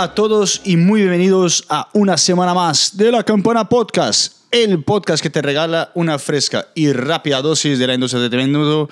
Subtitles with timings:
[0.00, 5.22] a todos y muy bienvenidos a una semana más de la Campana Podcast, el podcast
[5.22, 8.88] que te regala una fresca y rápida dosis de la industria de entretenimiento.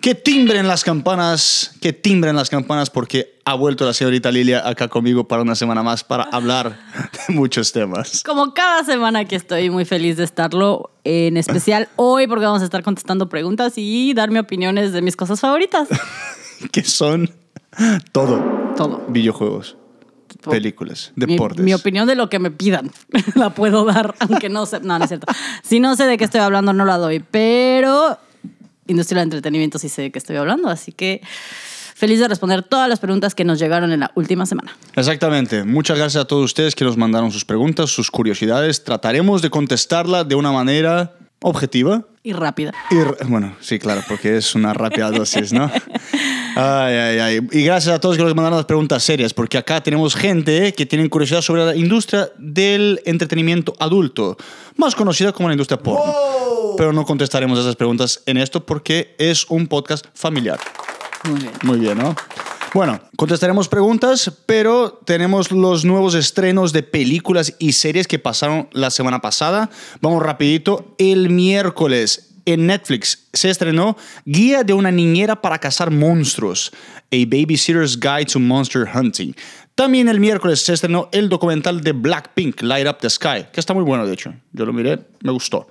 [0.00, 4.86] Que timbren las campanas, que timbren las campanas porque ha vuelto la señorita Lilia acá
[4.86, 6.78] conmigo para una semana más para hablar
[7.26, 8.22] de muchos temas.
[8.22, 12.66] Como cada semana que estoy muy feliz de estarlo, en especial hoy porque vamos a
[12.66, 15.88] estar contestando preguntas y darme opiniones de mis cosas favoritas.
[16.70, 17.28] que son
[18.12, 18.40] todo.
[18.76, 19.04] Todo.
[19.08, 19.76] Videojuegos,
[20.52, 21.64] películas, Mi- deportes.
[21.64, 22.90] Mi, opinión de lo que me pidan
[23.34, 24.80] la puedo dar, aunque no sé.
[24.80, 25.26] No, no es cierto.
[25.62, 27.22] Si no sé de qué estoy hablando, no la doy.
[27.30, 28.18] Pero
[28.86, 30.68] industria del entretenimiento sí sé de qué estoy hablando.
[30.68, 31.22] Así que
[31.94, 34.76] feliz de responder todas las preguntas que nos llegaron en la última semana.
[34.94, 35.64] Exactamente.
[35.64, 38.84] Muchas gracias a todos ustedes que nos mandaron sus preguntas, sus curiosidades.
[38.84, 42.04] Trataremos de contestarla de una manera objetiva.
[42.22, 42.72] Y rápida.
[42.90, 45.70] Y, bueno, sí, claro, porque es una rápida dosis, ¿no?
[46.56, 47.40] Ay, ay, ay.
[47.50, 50.86] Y gracias a todos que nos mandaron las preguntas serias, porque acá tenemos gente que
[50.86, 54.36] tiene curiosidad sobre la industria del entretenimiento adulto,
[54.76, 56.14] más conocida como la industria porno.
[56.76, 60.58] Pero no contestaremos esas preguntas en esto porque es un podcast familiar.
[61.24, 61.52] Muy bien.
[61.62, 62.14] Muy bien, ¿no?
[62.74, 68.90] Bueno, contestaremos preguntas, pero tenemos los nuevos estrenos de películas y series que pasaron la
[68.90, 69.70] semana pasada.
[70.00, 70.94] Vamos rapidito.
[70.98, 76.72] El miércoles en Netflix se estrenó Guía de una niñera para cazar monstruos,
[77.12, 79.32] A Babysitter's Guide to Monster Hunting.
[79.74, 83.74] También el miércoles se estrenó el documental de Blackpink, Light Up the Sky, que está
[83.74, 84.32] muy bueno, de hecho.
[84.52, 85.66] Yo lo miré, me gustó.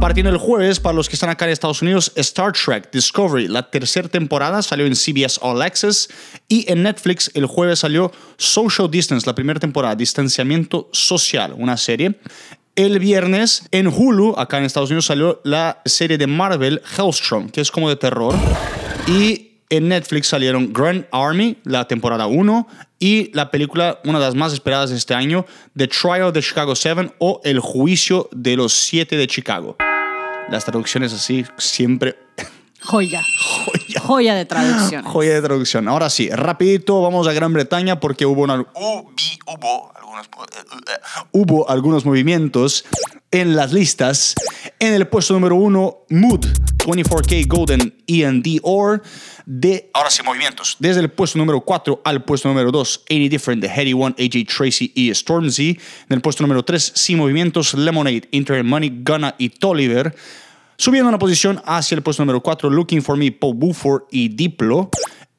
[0.00, 3.70] Partiendo el jueves, para los que están acá en Estados Unidos, Star Trek Discovery, la
[3.70, 6.08] tercera temporada, salió en CBS All Access
[6.48, 12.20] y en Netflix el jueves salió Social Distance, la primera temporada, Distanciamiento Social, una serie.
[12.76, 17.62] El viernes en Hulu, acá en Estados Unidos, salió la serie de Marvel Hellstrom, que
[17.62, 18.34] es como de terror.
[19.06, 24.34] Y en Netflix salieron Grand Army, la temporada 1, y la película, una de las
[24.34, 28.56] más esperadas de este año, The Trial of the Chicago 7 o El Juicio de
[28.56, 29.78] los Siete de Chicago.
[30.50, 32.16] Las traducciones así, siempre
[32.82, 33.22] Joya.
[33.22, 34.00] joya.
[34.00, 35.02] Joya de traducción.
[35.12, 35.88] Joya de traducción.
[35.88, 40.26] Ahora sí, rapidito vamos a Gran Bretaña porque hubo, una- hubi- hubo, algunos,
[41.32, 42.84] hubo algunos movimientos
[43.30, 44.34] en las listas.
[44.78, 46.46] En el puesto número uno, Mood,
[46.84, 49.02] 24K Golden E&D Or.
[49.46, 50.76] De, ahora sí, movimientos.
[50.78, 54.46] Desde el puesto número 4 al puesto número 2, Any Different de Heady One, AJ
[54.56, 55.70] Tracy y Stormzy.
[56.08, 60.14] En el puesto número 3, Sin Movimientos, Lemonade, Internet Money, Gunna y Tolliver.
[60.78, 64.90] Subiendo una posición hacia el puesto número 4, Looking for Me, Paul Buford y Diplo.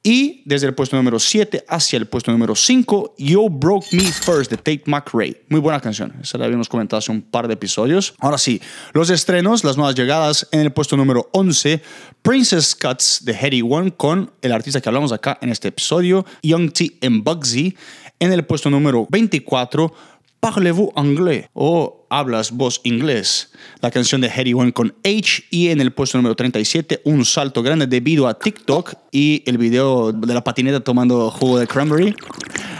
[0.01, 4.49] Y desde el puesto número 7 hacia el puesto número 5, You Broke Me First
[4.49, 5.43] de Tate McRae.
[5.49, 6.13] Muy buena canción.
[6.21, 8.13] Esa la habíamos comentado hace un par de episodios.
[8.19, 8.61] Ahora sí,
[8.93, 10.47] los estrenos, las nuevas llegadas.
[10.51, 11.81] En el puesto número 11,
[12.21, 16.71] Princess Cuts de Heady One con el artista que hablamos acá en este episodio, Young
[16.71, 17.75] T and Bugsy.
[18.19, 19.93] En el puesto número 24,
[20.39, 25.81] Parlez-vous anglais o Hablas vos inglés, la canción de Heady One con H y en
[25.81, 30.43] el puesto número 37 un salto grande debido a TikTok y el video de la
[30.43, 32.15] patineta tomando jugo de cranberry.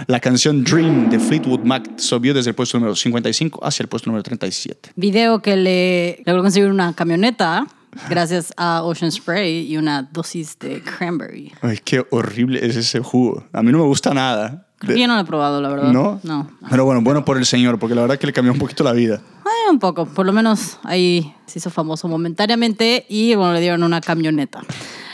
[0.08, 4.10] La canción Dream de Fleetwood Mac subió desde el puesto número 55 hacia el puesto
[4.10, 4.92] número 37.
[4.96, 7.68] Video que le logró conseguir una camioneta
[8.10, 11.52] gracias a Ocean Spray y una dosis de cranberry.
[11.62, 13.46] Ay, qué horrible es ese jugo.
[13.52, 14.67] A mí no me gusta nada.
[14.80, 15.92] Creo que yo no lo he probado, la verdad.
[15.92, 16.20] ¿No?
[16.24, 16.48] No.
[16.70, 18.94] Pero bueno, bueno por el señor, porque la verdad que le cambió un poquito la
[18.94, 19.22] vida.
[19.46, 23.84] Eh, un poco, por lo menos ahí se hizo famoso momentáneamente y bueno, le dieron
[23.84, 24.62] una camioneta.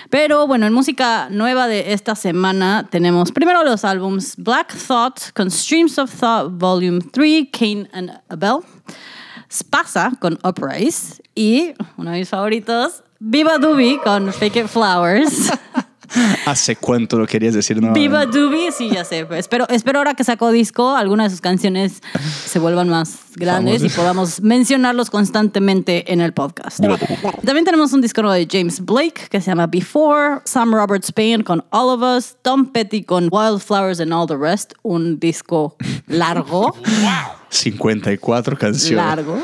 [0.10, 5.50] Pero bueno, en música nueva de esta semana tenemos primero los álbums Black Thought con
[5.50, 8.58] Streams of Thought Volume 3, Cain and Abel,
[9.52, 15.52] Spasa con Uprise y uno de mis favoritos, Viva Doobie con Fake It Flowers.
[16.46, 17.82] ¿Hace cuánto lo querías decir?
[17.82, 19.28] No, Viva Doobie, sí, ya sé.
[19.32, 22.02] Espero, espero ahora que sacó disco, algunas de sus canciones
[22.46, 26.80] se vuelvan más grandes y podamos mencionarlos constantemente en el podcast.
[27.46, 31.44] También tenemos un disco nuevo de James Blake que se llama Before, Sam Roberts Payne
[31.44, 35.76] con All of Us, Tom Petty con Wildflowers and All the Rest, un disco
[36.08, 36.76] largo,
[37.50, 39.06] 54 canciones.
[39.06, 39.42] largo.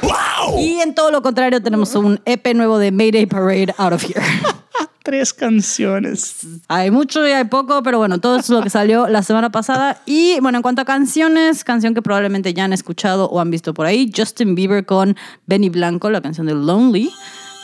[0.58, 4.22] Y en todo lo contrario tenemos un EP nuevo de Mayday Parade Out of Here.
[5.10, 6.46] Tres canciones.
[6.68, 10.04] Hay mucho y hay poco, pero bueno, todo es lo que salió la semana pasada.
[10.06, 13.74] Y bueno, en cuanto a canciones, canción que probablemente ya han escuchado o han visto
[13.74, 15.18] por ahí, Justin Bieber con
[15.48, 17.10] Benny Blanco, la canción de Lonely,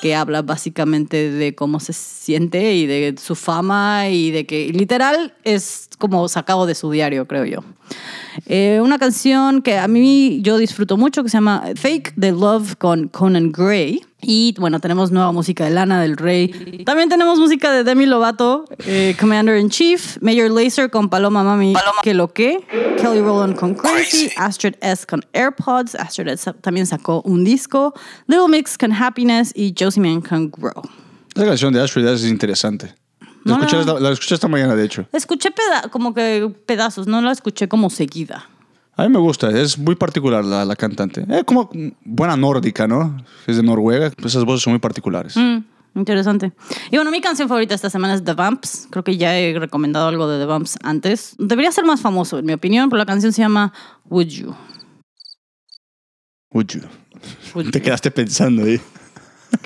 [0.02, 5.36] que habla básicamente de cómo se siente y de su fama y de que literal
[5.44, 7.60] es como sacado de su diario, creo yo.
[8.48, 12.76] Eh, una canción que a mí yo disfruto mucho que se llama Fake the Love
[12.78, 14.02] con Conan Gray.
[14.28, 16.84] Y bueno, tenemos nueva música de Lana del Rey.
[16.86, 21.74] También tenemos música de Demi Lovato, eh, Commander in Chief, Major Lazer con Paloma Mami,
[22.02, 22.66] que lo que,
[23.00, 27.94] Kelly Rowland con Crazy, Astrid S con AirPods, Astrid S también sacó un disco,
[28.28, 30.82] Little Mix con Happiness y Josie Man con Grow.
[31.36, 32.96] Esa canción de Astrid es interesante.
[33.44, 33.82] La, No, escuché, no.
[33.82, 35.06] esta- la escuché esta mañana, de hecho.
[35.12, 38.50] Escuché peda- como que pedazos, no la escuché como seguida.
[38.98, 41.26] A mí me gusta, es muy particular la, la cantante.
[41.30, 41.70] Es como
[42.04, 43.18] buena nórdica, ¿no?
[43.46, 45.36] Es de Noruega, pues esas voces son muy particulares.
[45.36, 45.58] Mm,
[45.96, 46.54] interesante.
[46.92, 48.88] Y bueno, mi canción favorita esta semana es The Vamps.
[48.90, 51.36] Creo que ya he recomendado algo de The Vamps antes.
[51.38, 53.74] Debería ser más famoso, en mi opinión, pero la canción se llama
[54.06, 54.56] Would You.
[56.52, 56.82] Would you?
[57.54, 58.80] Would Te quedaste pensando ahí.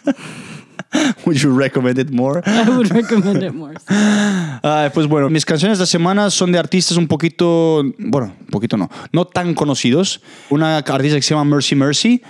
[1.25, 2.41] Would you recommend it more?
[2.45, 3.75] I would recommend it more.
[4.93, 8.77] Pues bueno, mis canciones de la semana son de artistas un poquito, bueno, un poquito
[8.77, 10.21] no, no tan conocidos.
[10.49, 12.21] Una artista que se llama Mercy Mercy,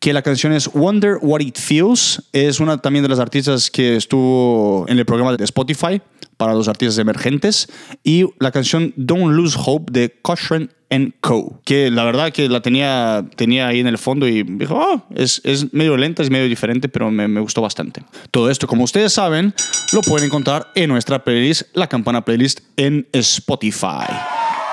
[0.00, 2.22] que la canción es Wonder What It Feels.
[2.32, 6.00] Es una también de las artistas que estuvo en el programa de Spotify
[6.36, 7.68] para los artistas emergentes.
[8.04, 11.60] Y la canción Don't Lose Hope de Cochran and Co.
[11.64, 15.40] Que la verdad que la tenía, tenía ahí en el fondo y dijo, "Oh, es,
[15.44, 18.04] es medio lenta, es medio diferente, pero me, me gustó bastante.
[18.30, 19.54] Todo esto, como ustedes saben,
[19.92, 24.06] lo pueden encontrar en nuestra playlist, la campana playlist en Spotify.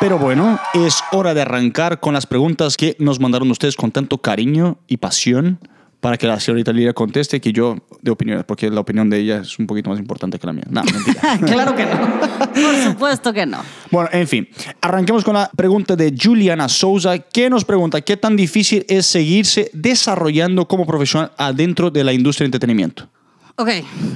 [0.03, 4.17] Pero bueno, es hora de arrancar con las preguntas que nos mandaron ustedes con tanto
[4.17, 5.59] cariño y pasión
[6.01, 9.37] para que la señorita Lidia conteste que yo de opinión, porque la opinión de ella
[9.37, 10.65] es un poquito más importante que la mía.
[10.69, 11.39] No, mentira.
[11.45, 12.19] claro que no.
[12.53, 13.59] Por supuesto que no.
[13.91, 14.49] Bueno, en fin,
[14.81, 19.71] arranquemos con la pregunta de Juliana Souza, que nos pregunta qué tan difícil es seguirse
[19.71, 23.07] desarrollando como profesional adentro de la industria del entretenimiento.
[23.55, 23.69] Ok,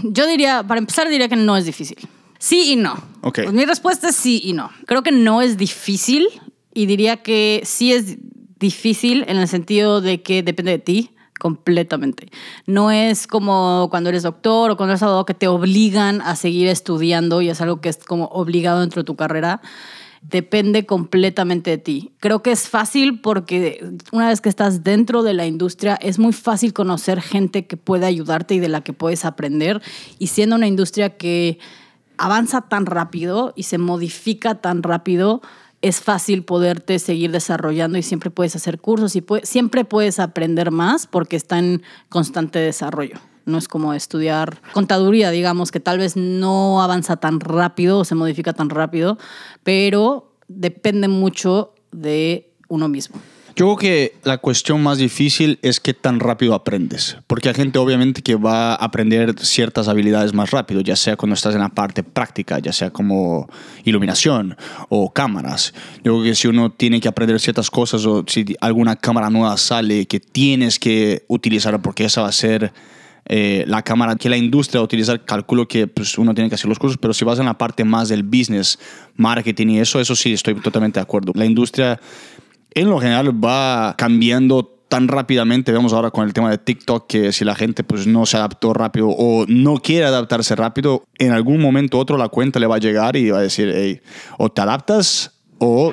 [0.03, 1.97] yo diría, para empezar, diría que no es difícil.
[2.39, 2.93] Sí y no.
[3.21, 3.39] Ok.
[3.43, 4.69] Pues mi respuesta es sí y no.
[4.85, 6.27] Creo que no es difícil
[6.73, 8.17] y diría que sí es
[8.59, 12.29] difícil en el sentido de que depende de ti completamente.
[12.65, 16.67] No es como cuando eres doctor o cuando eres abogado que te obligan a seguir
[16.67, 19.61] estudiando y es algo que es como obligado dentro de tu carrera.
[20.21, 22.11] Depende completamente de ti.
[22.19, 26.33] Creo que es fácil porque una vez que estás dentro de la industria es muy
[26.33, 29.81] fácil conocer gente que puede ayudarte y de la que puedes aprender.
[30.17, 31.59] Y siendo una industria que
[32.17, 35.41] avanza tan rápido y se modifica tan rápido,
[35.81, 41.07] es fácil poderte seguir desarrollando y siempre puedes hacer cursos y siempre puedes aprender más
[41.07, 43.19] porque está en constante desarrollo.
[43.45, 48.15] No es como estudiar contaduría, digamos, que tal vez no avanza tan rápido o se
[48.15, 49.17] modifica tan rápido,
[49.63, 53.17] pero depende mucho de uno mismo.
[53.57, 57.79] Yo creo que la cuestión más difícil es qué tan rápido aprendes, porque hay gente
[57.79, 61.69] obviamente que va a aprender ciertas habilidades más rápido, ya sea cuando estás en la
[61.69, 63.49] parte práctica, ya sea como
[63.83, 64.55] iluminación
[64.89, 65.73] o cámaras.
[66.03, 69.57] Yo creo que si uno tiene que aprender ciertas cosas o si alguna cámara nueva
[69.57, 72.71] sale que tienes que utilizar porque esa va a ser
[73.25, 76.55] eh, la cámara que la industria va a utilizar, calculo que pues, uno tiene que
[76.55, 78.77] hacer los cursos, pero si vas en la parte más del business,
[79.15, 81.31] marketing y eso, eso sí estoy totalmente de acuerdo.
[81.33, 81.99] La industria
[82.77, 85.71] en lo general va cambiando tan rápidamente.
[85.71, 88.73] Vemos ahora con el tema de TikTok que si la gente pues no se adaptó
[88.73, 92.79] rápido o no quiere adaptarse rápido, en algún momento otro la cuenta le va a
[92.79, 93.99] llegar y va a decir, hey,
[94.37, 95.91] o te adaptas o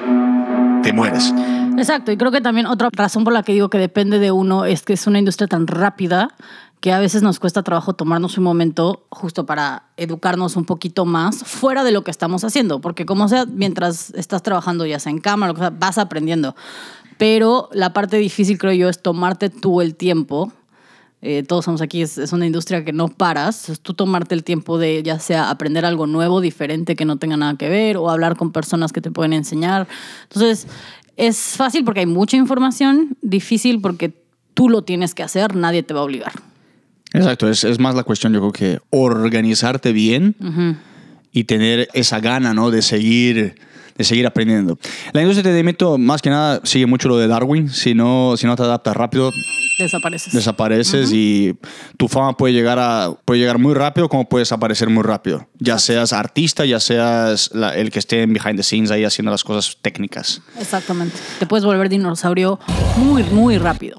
[0.83, 1.33] te mueres.
[1.79, 4.67] Exacto, y creo que también otra razón por la que digo que depende de uno
[4.67, 6.29] es que es una industria tan rápida
[6.85, 11.39] que a veces nos cuesta trabajo tomarnos un momento justo para educarnos un poquito más
[11.43, 15.19] fuera de lo que estamos haciendo, porque como sea, mientras estás trabajando ya sea en
[15.19, 16.55] cámara, sea, vas aprendiendo.
[17.17, 20.53] Pero la parte difícil creo yo es tomarte tú el tiempo.
[21.23, 23.71] Eh, todos somos aquí, es, es una industria que no paras.
[23.71, 27.39] Es tú tomarte el tiempo de ya sea aprender algo nuevo, diferente, que no tenga
[27.39, 29.89] nada que ver, o hablar con personas que te pueden enseñar.
[30.25, 30.67] Entonces,
[31.17, 34.13] es fácil porque hay mucha información, difícil porque
[34.53, 36.54] tú lo tienes que hacer, nadie te va a obligar.
[37.15, 40.35] Exacto, es, es más la cuestión, yo creo que organizarte bien
[41.33, 42.71] y tener esa gana, ¿no?
[42.71, 43.55] De seguir,
[43.97, 44.79] de seguir aprendiendo.
[45.13, 47.69] La industria de entretenimiento, más que nada, sigue mucho lo de Darwin.
[47.71, 49.31] Si no, si no te adaptas rápido,
[49.79, 50.33] Desapareces.
[50.33, 51.57] desapareces y
[51.97, 55.49] tu fama puede llegar, a, puede llegar muy rápido como puede desaparecer muy rápido.
[55.59, 59.33] Ya seas artista, ya seas la- el que esté en behind the scenes ahí haciendo
[59.33, 60.41] las cosas técnicas.
[60.61, 61.17] Exactamente.
[61.41, 62.61] Te puedes volver dinosaurio
[62.99, 63.99] muy, muy rápido.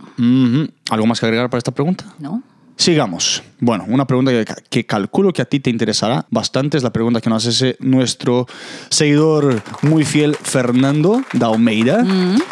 [0.90, 2.06] ¿Algo más que agregar para esta pregunta?
[2.20, 2.42] ¿no?
[2.78, 3.42] Sigamos.
[3.60, 7.22] Bueno, una pregunta que, que calculo que a ti te interesará bastante es la pregunta
[7.22, 8.48] que nos hace nuestro
[8.90, 12.06] seguidor muy fiel, Fernando da Almeida.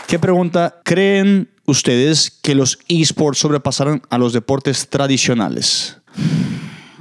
[0.08, 0.80] ¿Qué pregunta?
[0.86, 5.98] ¿Creen ustedes que los esports sobrepasarán a los deportes tradicionales?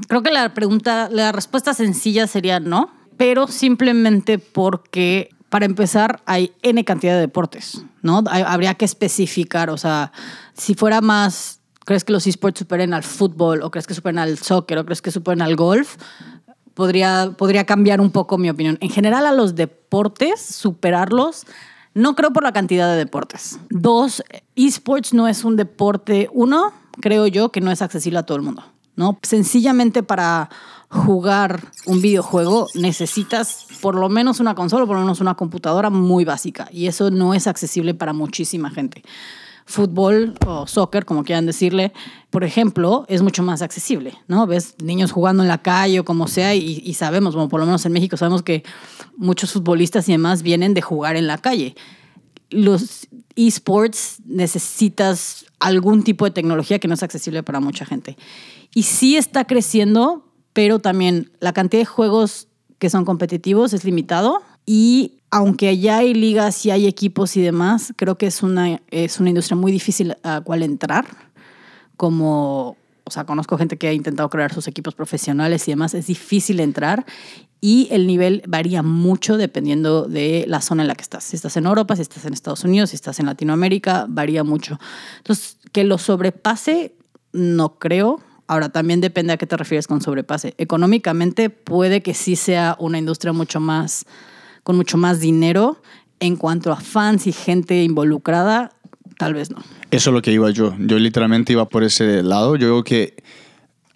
[0.08, 6.52] Creo que la pregunta, la respuesta sencilla sería no, pero simplemente porque para empezar hay
[6.62, 8.22] N cantidad de deportes, ¿no?
[8.28, 10.12] Hay- habría que especificar, o sea,
[10.54, 14.38] si fuera más ¿Crees que los esports superen al fútbol o crees que superen al
[14.38, 15.96] soccer o crees que superen al golf?
[16.74, 18.78] Podría, podría cambiar un poco mi opinión.
[18.80, 21.46] En general a los deportes, superarlos,
[21.94, 23.58] no creo por la cantidad de deportes.
[23.68, 24.22] Dos,
[24.56, 28.42] esports no es un deporte, uno, creo yo que no es accesible a todo el
[28.42, 28.64] mundo.
[28.96, 29.18] ¿no?
[29.22, 30.50] Sencillamente para
[30.88, 36.24] jugar un videojuego necesitas por lo menos una consola, por lo menos una computadora muy
[36.24, 39.02] básica y eso no es accesible para muchísima gente.
[39.64, 41.92] Fútbol o soccer, como quieran decirle,
[42.30, 44.46] por ejemplo, es mucho más accesible, ¿no?
[44.46, 47.66] Ves niños jugando en la calle o como sea y, y sabemos, bueno, por lo
[47.66, 48.64] menos en México sabemos que
[49.16, 51.74] muchos futbolistas y demás vienen de jugar en la calle.
[52.50, 58.16] Los esports necesitas algún tipo de tecnología que no es accesible para mucha gente.
[58.74, 64.42] Y sí está creciendo, pero también la cantidad de juegos que son competitivos es limitado
[64.66, 69.18] y aunque ya hay ligas y hay equipos y demás, creo que es una, es
[69.18, 71.06] una industria muy difícil a cual entrar.
[71.96, 76.06] Como, o sea, conozco gente que ha intentado crear sus equipos profesionales y demás, es
[76.06, 77.06] difícil entrar
[77.62, 81.24] y el nivel varía mucho dependiendo de la zona en la que estás.
[81.24, 84.78] Si estás en Europa, si estás en Estados Unidos, si estás en Latinoamérica, varía mucho.
[85.16, 86.94] Entonces, que lo sobrepase,
[87.32, 88.20] no creo.
[88.48, 90.54] Ahora, también depende a qué te refieres con sobrepase.
[90.58, 94.04] Económicamente puede que sí sea una industria mucho más,
[94.62, 95.80] con mucho más dinero.
[96.20, 98.70] En cuanto a fans y gente involucrada,
[99.18, 99.58] tal vez no.
[99.90, 100.74] Eso es lo que iba yo.
[100.78, 102.56] Yo literalmente iba por ese lado.
[102.56, 103.22] Yo creo que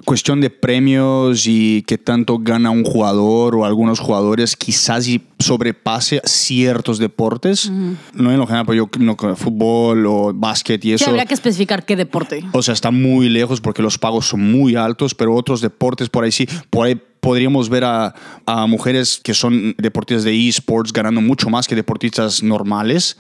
[0.05, 6.21] cuestión de premios y qué tanto gana un jugador o algunos jugadores quizás y sobrepase
[6.25, 7.71] ciertos deportes.
[8.13, 11.09] No en lo general, pero yo no fútbol o básquet y eso.
[11.09, 12.45] Habría que especificar qué deporte.
[12.53, 16.25] O sea, está muy lejos porque los pagos son muy altos, pero otros deportes por
[16.25, 21.21] ahí sí, por ahí podríamos ver a, a mujeres que son deportistas de esports ganando
[21.21, 23.17] mucho más que deportistas normales.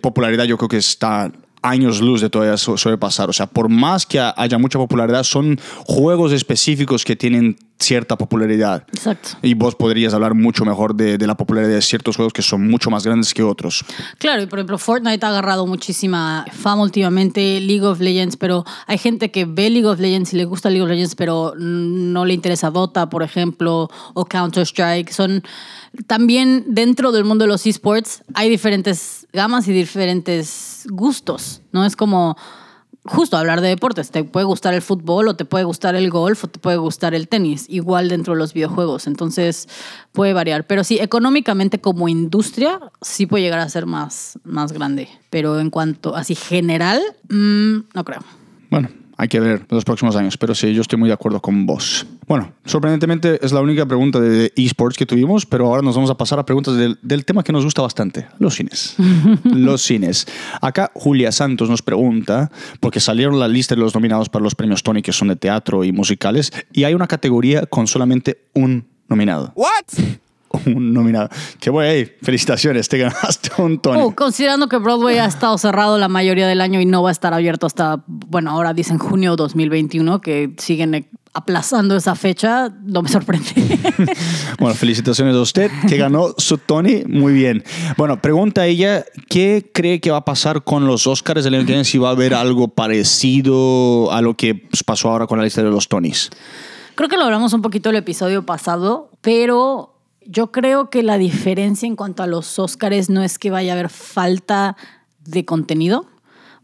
[0.00, 1.32] Popularidad yo creo que está
[1.62, 3.28] años luz de todavía sobrepasar.
[3.30, 8.16] O sea, por más que ha- haya mucha popularidad, son juegos específicos que tienen cierta
[8.16, 8.84] popularidad.
[8.92, 9.30] Exacto.
[9.42, 12.68] Y vos podrías hablar mucho mejor de, de la popularidad de ciertos juegos que son
[12.68, 13.84] mucho más grandes que otros.
[14.18, 18.98] Claro, y por ejemplo, Fortnite ha agarrado muchísima fama últimamente, League of Legends, pero hay
[18.98, 22.34] gente que ve League of Legends y le gusta League of Legends, pero no le
[22.34, 25.10] interesa Dota, por ejemplo, o Counter-Strike.
[25.10, 25.42] Son
[26.06, 31.84] también dentro del mundo de los esports hay diferentes gamas y diferentes gustos, ¿no?
[31.84, 32.36] Es como
[33.04, 34.10] justo hablar de deportes.
[34.10, 37.14] Te puede gustar el fútbol o te puede gustar el golf o te puede gustar
[37.14, 39.06] el tenis, igual dentro de los videojuegos.
[39.06, 39.68] Entonces
[40.12, 40.66] puede variar.
[40.66, 45.08] Pero sí, económicamente como industria sí puede llegar a ser más, más grande.
[45.30, 48.22] Pero en cuanto así general, mm, no creo.
[48.70, 48.88] Bueno,
[49.20, 52.06] hay que ver los próximos años, pero sí, yo estoy muy de acuerdo con vos.
[52.26, 56.16] Bueno, sorprendentemente es la única pregunta de esports que tuvimos, pero ahora nos vamos a
[56.16, 58.96] pasar a preguntas del, del tema que nos gusta bastante, los cines.
[59.44, 60.26] los cines.
[60.62, 62.50] Acá Julia Santos nos pregunta,
[62.80, 65.84] porque salieron la lista de los nominados para los premios Tony, que son de teatro
[65.84, 69.52] y musicales, y hay una categoría con solamente un nominado.
[69.54, 70.02] What?
[70.66, 71.28] Un nominado.
[71.60, 74.00] Qué bueno, felicitaciones, te ganaste un Tony.
[74.00, 77.12] Oh, considerando que Broadway ha estado cerrado la mayoría del año y no va a
[77.12, 83.08] estar abierto hasta, bueno, ahora dicen junio 2021, que siguen aplazando esa fecha, no me
[83.08, 83.48] sorprende.
[84.58, 87.02] Bueno, felicitaciones a usted que ganó su Tony.
[87.06, 87.64] Muy bien.
[87.96, 91.72] Bueno, pregunta ella, ¿qué cree que va a pasar con los Oscars del año que
[91.72, 91.84] viene?
[91.84, 95.70] Si va a haber algo parecido a lo que pasó ahora con la lista de
[95.70, 96.30] los Tonys.
[96.94, 99.99] Creo que lo hablamos un poquito el episodio pasado, pero
[100.30, 103.74] yo creo que la diferencia en cuanto a los Óscares no es que vaya a
[103.74, 104.76] haber falta
[105.24, 106.06] de contenido,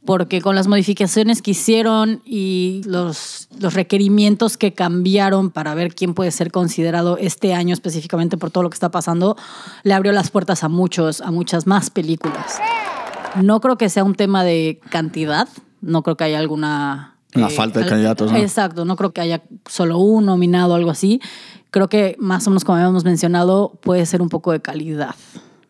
[0.04, 6.14] porque con las modificaciones que hicieron y los, los requerimientos que cambiaron para ver quién
[6.14, 9.36] puede ser considerado este año específicamente por todo lo que está pasando,
[9.82, 12.58] le abrió las puertas a muchos, a muchas más películas.
[13.42, 15.48] No creo que sea un tema de cantidad,
[15.80, 17.16] no creo que haya alguna...
[17.32, 18.38] La falta de al- candidatos, ¿no?
[18.38, 21.20] Exacto, no creo que haya solo un nominado o algo así.
[21.76, 25.14] Creo que más o menos como habíamos mencionado, puede ser un poco de calidad.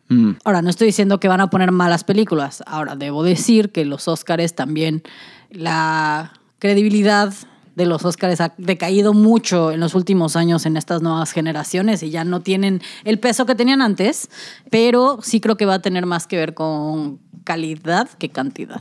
[0.07, 0.35] Mm.
[0.45, 2.63] Ahora, no estoy diciendo que van a poner malas películas.
[2.65, 5.03] Ahora, debo decir que los Óscares también,
[5.51, 7.33] la credibilidad
[7.75, 12.09] de los Óscares ha decaído mucho en los últimos años en estas nuevas generaciones y
[12.09, 14.29] ya no tienen el peso que tenían antes,
[14.71, 18.79] pero sí creo que va a tener más que ver con calidad que cantidad.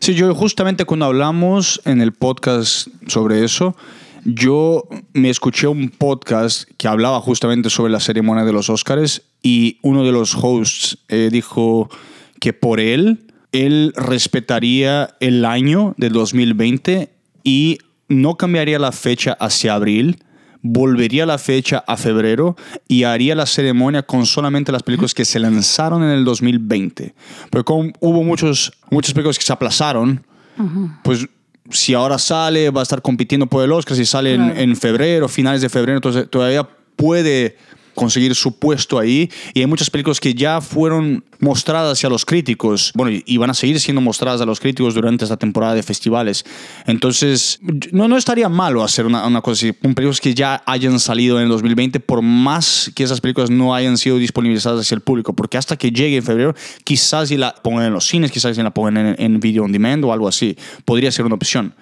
[0.00, 3.74] Sí, yo justamente cuando hablamos en el podcast sobre eso,
[4.26, 9.78] yo me escuché un podcast que hablaba justamente sobre la ceremonia de los Oscars y
[9.82, 11.88] uno de los hosts eh, dijo
[12.40, 17.08] que por él, él respetaría el año del 2020
[17.44, 17.78] y
[18.08, 20.18] no cambiaría la fecha hacia abril,
[20.60, 22.56] volvería la fecha a febrero
[22.88, 27.14] y haría la ceremonia con solamente las películas que se lanzaron en el 2020.
[27.50, 30.26] Pero como hubo muchos, muchas películas que se aplazaron,
[31.04, 31.28] pues
[31.70, 35.28] si ahora sale, va a estar compitiendo por el Oscar, si sale en- en, febrero,
[35.28, 37.56] finales de febrero, entonces todavía puede
[37.96, 39.28] conseguir su puesto ahí.
[39.54, 43.54] Y hay muchas películas que ya fueron mostradas a los críticos, bueno, y- van a
[43.54, 46.44] seguir siendo mostradas a los críticos durante esta temporada de festivales.
[46.86, 47.58] Entonces,
[47.92, 51.44] no, no estaría malo hacer una, una cosa así, películas que ya hayan salido en
[51.44, 55.58] el 2020, por más que esas películas no hayan sido disponibilizadas hacia el público, porque
[55.58, 58.72] hasta que llegue en febrero, quizás si la pongan en los cines, quizás si la
[58.72, 61.74] pongan en, en video on demand o algo así, podría ser una opción.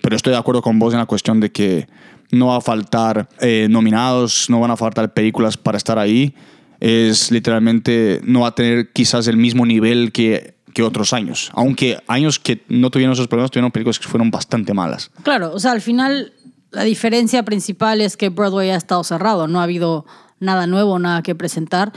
[0.00, 1.86] Pero estoy de acuerdo con vos en la cuestión de que
[2.34, 6.34] no va a faltar eh, nominados, no van a faltar películas para estar ahí.
[6.80, 11.50] Es literalmente, no va a tener quizás el mismo nivel que, que otros años.
[11.54, 15.10] Aunque años que no tuvieron esos problemas, tuvieron películas que fueron bastante malas.
[15.22, 16.32] Claro, o sea, al final
[16.74, 20.04] la diferencia principal es que Broadway ha estado cerrado, no ha habido
[20.40, 21.92] nada nuevo, nada que presentar.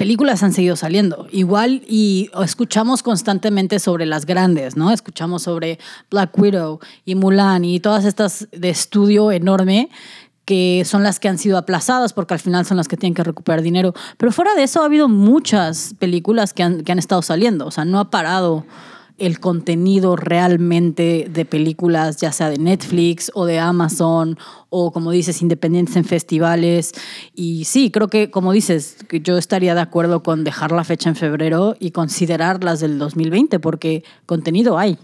[0.00, 1.26] Películas han seguido saliendo.
[1.30, 4.92] Igual y escuchamos constantemente sobre las grandes, ¿no?
[4.92, 5.78] Escuchamos sobre
[6.10, 9.90] Black Widow y Mulan y todas estas de estudio enorme
[10.46, 13.24] que son las que han sido aplazadas porque al final son las que tienen que
[13.24, 13.92] recuperar dinero.
[14.16, 17.66] Pero fuera de eso ha habido muchas películas que han, que han estado saliendo.
[17.66, 18.64] O sea, no ha parado
[19.20, 24.38] el contenido realmente de películas, ya sea de Netflix o de Amazon
[24.70, 26.92] o como dices, independientes en festivales.
[27.34, 31.10] Y sí, creo que como dices, que yo estaría de acuerdo con dejar la fecha
[31.10, 34.98] en febrero y considerar las del 2020 porque contenido hay.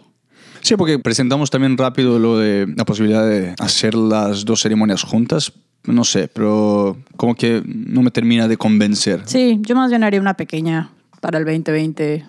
[0.62, 5.52] Sí, porque presentamos también rápido lo de la posibilidad de hacer las dos ceremonias juntas.
[5.84, 9.22] No sé, pero como que no me termina de convencer.
[9.26, 12.24] Sí, yo más bien haría una pequeña para el 2020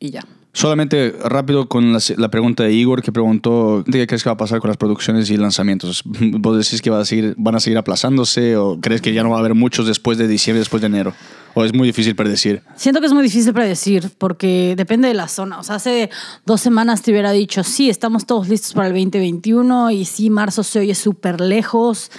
[0.00, 0.24] y ya.
[0.58, 4.58] Solamente rápido con la, pregunta de Igor que preguntó qué crees que va a pasar
[4.58, 6.02] con las producciones y lanzamientos.
[6.04, 9.30] ¿Vos decís que va a seguir, van a seguir aplazándose o crees que ya no
[9.30, 11.14] va a haber muchos después de diciembre, después de enero?
[11.54, 12.64] ¿O es muy difícil predecir?
[12.74, 15.60] Siento que es muy difícil predecir porque depende de la zona.
[15.60, 16.10] O sea, hace
[16.44, 20.64] dos semanas te hubiera dicho, sí, estamos todos listos para el 2021 y sí, marzo
[20.64, 22.10] se oye súper lejos,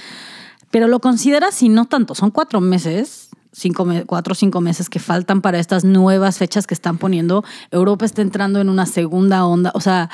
[0.72, 2.16] pero lo consideras y no tanto.
[2.16, 6.74] Son cuatro meses, cinco, cuatro o cinco meses que faltan para estas nuevas fechas que
[6.74, 7.44] están poniendo.
[7.72, 9.72] Europa está entrando en una segunda onda.
[9.74, 10.10] O sea,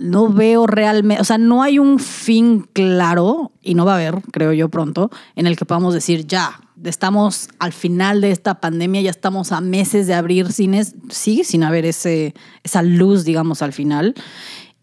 [0.00, 4.22] no veo realmente, o sea, no hay un fin claro, y no va a haber,
[4.32, 9.02] creo yo pronto, en el que podamos decir, ya, estamos al final de esta pandemia,
[9.02, 13.74] ya estamos a meses de abrir cines, sigue sin haber ese, esa luz, digamos, al
[13.74, 14.14] final.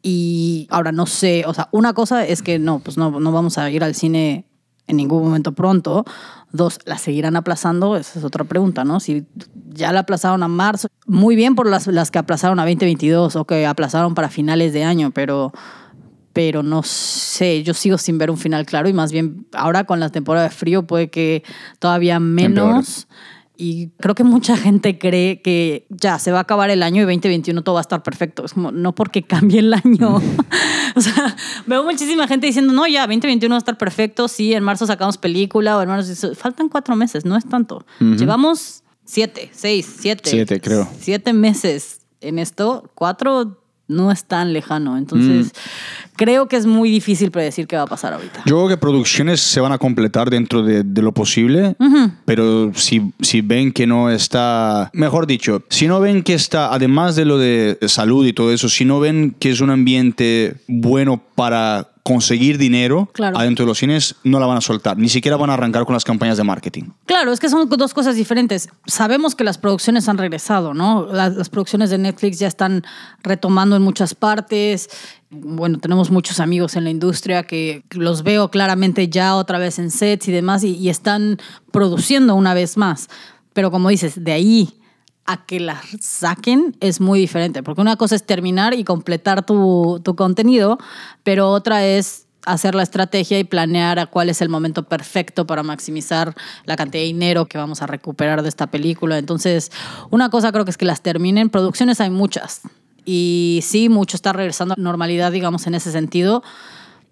[0.03, 3.57] Y ahora no sé, o sea, una cosa es que no, pues no, no vamos
[3.57, 4.45] a ir al cine
[4.85, 6.05] en ningún momento pronto.
[6.51, 7.97] Dos, ¿la seguirán aplazando?
[7.97, 8.99] Esa es otra pregunta, ¿no?
[8.99, 9.25] Si
[9.69, 13.45] ya la aplazaron a marzo, muy bien por las, las que aplazaron a 2022 o
[13.45, 15.51] que aplazaron para finales de año, pero,
[16.31, 19.99] pero no sé, yo sigo sin ver un final claro y más bien ahora con
[19.99, 21.43] la temporada de frío puede que
[21.79, 23.07] todavía menos.
[23.57, 27.05] Y creo que mucha gente cree que ya se va a acabar el año y
[27.05, 28.45] 2021 todo va a estar perfecto.
[28.45, 30.21] Es como, no porque cambie el año.
[30.95, 34.27] o sea, veo muchísima gente diciendo, no, ya, 2021 va a estar perfecto.
[34.27, 36.35] Sí, en marzo sacamos película o en marzo.
[36.35, 37.85] Faltan cuatro meses, no es tanto.
[37.99, 40.29] Llevamos siete, seis, siete.
[40.29, 40.87] Siete, creo.
[40.99, 42.91] Siete meses en esto.
[42.93, 44.97] Cuatro no es tan lejano.
[44.97, 45.53] Entonces,
[46.15, 48.43] creo que es muy difícil predecir qué va a pasar ahorita.
[48.45, 51.75] Yo creo que producciones se van a completar dentro de, de lo posible,
[52.25, 57.15] pero si, si ven que no está, mejor dicho, si no ven que está, además
[57.15, 61.21] de lo de salud y todo eso, si no ven que es un ambiente bueno
[61.35, 63.37] para conseguir dinero Claro.
[63.37, 65.91] adentro de los cines, no la van a soltar, ni siquiera van a arrancar con
[65.93, 66.83] las campañas de marketing.
[67.05, 68.69] Claro, es que son dos cosas diferentes.
[68.85, 71.05] Sabemos que las producciones han regresado, ¿no?
[71.11, 72.85] Las, las producciones de Netflix ya están
[73.23, 74.89] retomando en muchas partes.
[75.29, 79.91] Bueno, tenemos muchos amigos en la industria que los veo claramente ya otra vez en
[79.91, 81.37] sets y demás y, y están
[81.73, 83.09] produciendo una vez más.
[83.51, 84.76] Pero como dices, de ahí
[85.27, 90.01] a que las saquen es muy diferente, porque una cosa es terminar y completar tu,
[90.03, 90.77] tu contenido,
[91.23, 95.63] pero otra es hacer la estrategia y planear a cuál es el momento perfecto para
[95.63, 96.33] maximizar
[96.65, 99.17] la cantidad de dinero que vamos a recuperar de esta película.
[99.17, 99.69] Entonces,
[100.09, 101.49] una cosa creo que es que las terminen.
[101.49, 102.61] Producciones hay muchas.
[103.03, 106.41] Y sí, mucho está regresando a normalidad, digamos, en ese sentido.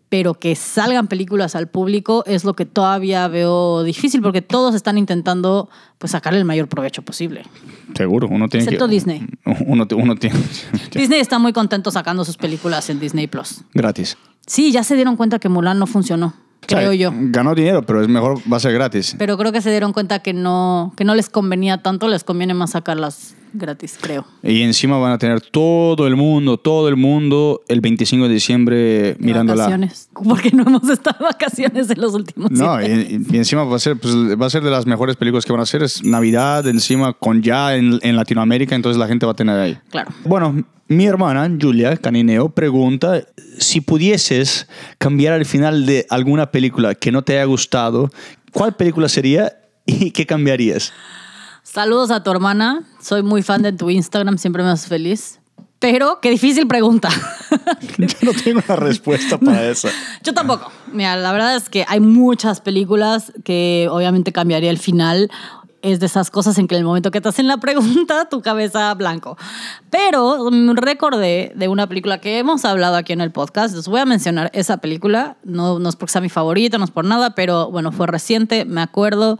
[0.10, 4.98] Pero que salgan películas al público es lo que todavía veo difícil porque todos están
[4.98, 7.44] intentando pues sacarle el mayor provecho posible.
[7.96, 8.94] Seguro, uno tiene Excepto que...
[8.94, 9.26] Disney.
[9.66, 10.40] Uno, uno tiene...
[10.92, 13.62] Disney está muy contento sacando sus películas en Disney Plus.
[13.74, 14.18] Gratis.
[14.46, 17.12] Sí, ya se dieron cuenta que Mulan no funcionó, creo O sea, yo.
[17.14, 19.16] Ganó dinero, pero es mejor, va a ser gratis.
[19.18, 22.54] Pero creo que se dieron cuenta que no, que no les convenía tanto, les conviene
[22.54, 24.26] más sacarlas gratis, creo.
[24.44, 29.16] Y encima van a tener todo el mundo, todo el mundo el 25 de diciembre
[29.20, 29.64] mirándola.
[29.64, 30.10] Vacaciones.
[30.14, 33.80] Porque no hemos estado de vacaciones en los últimos No, y, y encima va a
[33.80, 35.84] ser, pues, va a ser de las mejores películas que van a hacer.
[35.84, 39.78] Es Navidad, encima con ya en, en Latinoamérica, entonces la gente va a tener ahí.
[39.90, 40.12] Claro.
[40.24, 43.24] Bueno, Mi hermana, Julia Canineo, pregunta
[43.58, 44.68] si pudieses
[45.00, 48.12] cambiar el final de alguna película que no te haya gustado,
[48.52, 49.52] ¿cuál película sería
[49.88, 50.94] y qué cambiarías?
[51.66, 52.84] Saludos a tu hermana.
[53.02, 55.40] Soy muy fan de tu Instagram, siempre me haces feliz.
[55.80, 57.10] Pero qué difícil pregunta.
[57.98, 59.90] Yo no tengo una respuesta para eso.
[60.24, 60.72] Yo tampoco.
[60.94, 65.32] Mira, la verdad es que hay muchas películas que obviamente cambiaría el final.
[65.82, 68.42] Es de esas cosas en que en el momento que te hacen la pregunta, tu
[68.42, 69.36] cabeza blanco.
[69.90, 73.76] Pero recordé de una película que hemos hablado aquí en el podcast.
[73.76, 75.38] Les voy a mencionar esa película.
[75.44, 78.66] No, no es porque sea mi favorita, no es por nada, pero bueno, fue reciente,
[78.66, 79.40] me acuerdo.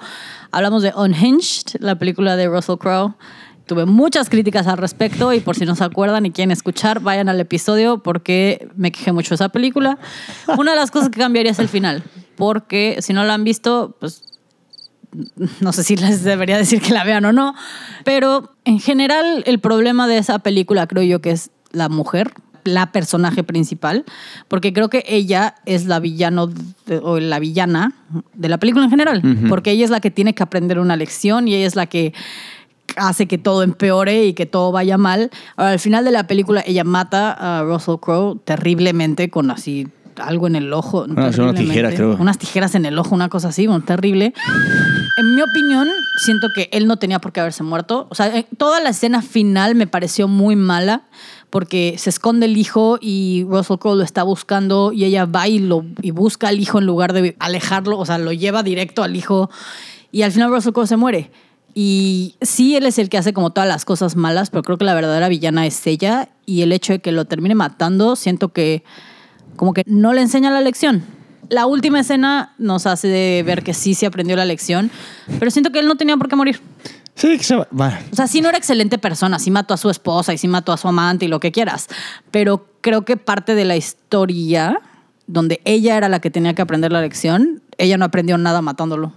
[0.56, 3.16] Hablamos de Unhinged, la película de Russell Crowe.
[3.66, 7.28] Tuve muchas críticas al respecto y por si no se acuerdan y quieren escuchar, vayan
[7.28, 9.98] al episodio porque me quejé mucho de esa película.
[10.58, 12.04] Una de las cosas que cambiaría es el final,
[12.38, 14.22] porque si no la han visto, pues
[15.60, 17.54] no sé si les debería decir que la vean o no,
[18.06, 22.32] pero en general el problema de esa película creo yo que es la mujer,
[22.66, 24.04] la personaje principal,
[24.50, 27.94] porque creo que ella es la villano de- o la villana
[28.34, 31.48] de la película en general, porque ella es la que tiene que aprender una lección
[31.48, 32.14] y ella es la que
[32.98, 35.30] hace que todo empeore y que todo vaya mal.
[35.58, 40.48] Ahora, al final de la película ella mata a Russell Crowe terriblemente con así algo
[40.48, 41.04] en el ojo.
[41.06, 41.62] es una terriblemente.
[41.64, 42.16] tijera, creo.
[42.18, 44.34] Unas tijeras en el ojo, una cosa así, bueno, terrible.
[45.18, 45.88] En mi opinión,
[46.24, 48.08] siento que él no tenía por qué haberse muerto.
[48.10, 51.04] O sea, eh, toda la escena final me pareció muy mala
[51.56, 55.60] porque se esconde el hijo y Russell Crowe lo está buscando y ella va y,
[55.60, 59.16] lo, y busca al hijo en lugar de alejarlo, o sea, lo lleva directo al
[59.16, 59.50] hijo
[60.12, 61.32] y al final Russell Crowe se muere.
[61.74, 64.84] Y sí, él es el que hace como todas las cosas malas, pero creo que
[64.84, 68.84] la verdadera villana es ella y el hecho de que lo termine matando, siento que
[69.56, 71.06] como que no le enseña la lección.
[71.48, 74.92] La última escena nos hace ver que sí se aprendió la lección,
[75.40, 76.60] pero siento que él no tenía por qué morir.
[77.16, 78.00] Sí, que se va.
[78.12, 80.74] O sea, sí no era excelente persona, sí mató a su esposa y sí mató
[80.74, 81.88] a su amante y lo que quieras,
[82.30, 84.82] pero creo que parte de la historia
[85.28, 89.14] donde ella era la que tenía que aprender la lección, ella no aprendió nada matándolo.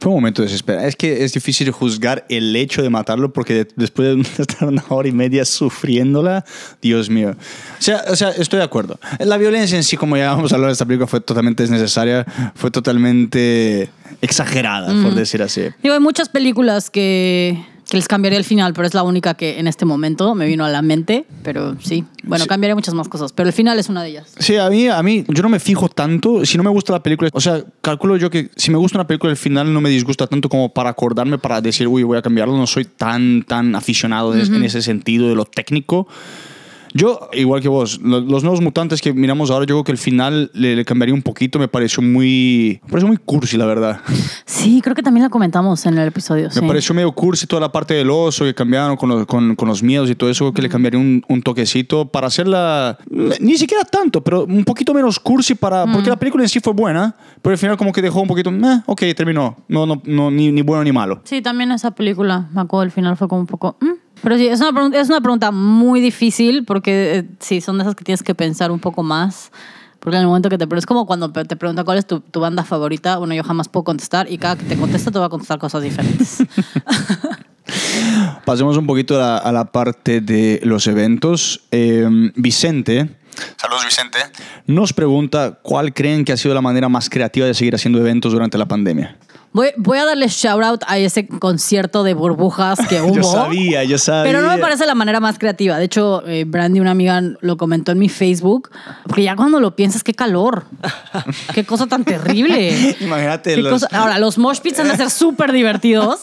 [0.00, 0.88] Fue un momento desesperado.
[0.88, 4.82] Es que es difícil juzgar el hecho de matarlo porque de- después de estar una
[4.88, 6.44] hora y media sufriéndola,
[6.80, 7.32] Dios mío.
[7.78, 8.98] O sea, o sea, estoy de acuerdo.
[9.18, 12.24] La violencia en sí, como ya vamos a hablar de esta película, fue totalmente desnecesaria,
[12.54, 13.90] fue totalmente
[14.22, 15.62] exagerada, por decir así.
[15.82, 19.58] Digo, hay muchas películas que, que les cambiaría el final, pero es la única que
[19.58, 21.26] en este momento me vino a la mente.
[21.42, 22.48] Pero sí, bueno, Sí.
[22.48, 24.32] cambiaría muchas más cosas, pero el final es una de ellas.
[24.38, 26.44] Sí, a mí, a mí, yo no me fijo tanto.
[26.46, 29.06] Si no me gusta la película, o sea, calculo yo que si me gusta una
[29.06, 32.22] película, el final no me disgusta tanto como para acordarme, para decir, uy, voy a
[32.22, 32.56] cambiarlo.
[32.56, 36.06] No soy tan, tan aficionado en- en ese sentido de lo técnico.
[36.92, 39.98] Yo, igual que vos, lo- los nuevos mutantes que miramos ahora, yo creo que el
[39.98, 41.58] final le, le cambiaría un poquito.
[41.58, 44.00] Me pareció muy, me pareció muy cursi, la verdad.
[44.50, 46.50] Sí, creo que también la comentamos en el episodio.
[46.50, 46.60] sí.
[46.60, 49.68] Me pareció medio cursi toda la parte del oso que cambiaron con los, con, con
[49.68, 52.98] los miedos y todo eso, que le cambiaría un, un toquecito para hacerla,
[53.40, 56.74] ni siquiera tanto, pero un poquito menos cursi para, porque la película en sí fue
[56.74, 60.30] buena, pero al final como que dejó un poquito, eh, ok, terminó, no, no, no
[60.30, 61.22] ni, ni bueno ni malo.
[61.24, 63.76] Sí, también esa película, me acuerdo, el final fue como un poco...
[63.80, 63.86] "Mm".
[64.22, 67.84] Pero sí, es una, pregunta, es una pregunta muy difícil porque eh, sí, son de
[67.84, 69.50] esas que tienes que pensar un poco más.
[69.98, 70.66] Porque en el momento que te...
[70.66, 73.68] Pero es como cuando te preguntan cuál es tu, tu banda favorita, bueno, yo jamás
[73.68, 76.38] puedo contestar y cada que te contesta te va a contestar cosas diferentes.
[78.46, 81.60] Pasemos un poquito a la, a la parte de los eventos.
[81.70, 83.10] Eh, Vicente.
[83.56, 84.18] Saludos Vicente.
[84.66, 88.32] Nos pregunta cuál creen que ha sido la manera más creativa de seguir haciendo eventos
[88.32, 89.16] durante la pandemia.
[89.52, 93.14] Voy, voy a darle shout out a ese concierto de burbujas que hubo.
[93.16, 94.22] Yo sabía, yo sabía.
[94.30, 95.76] Pero no me parece la manera más creativa.
[95.76, 98.70] De hecho, eh, Brandy, una amiga, lo comentó en mi Facebook.
[99.04, 100.66] Porque ya cuando lo piensas, qué calor.
[101.54, 102.96] qué cosa tan terrible.
[103.00, 106.20] Imagínate los- cosa- Ahora, los mosh pits han de ser súper divertidos,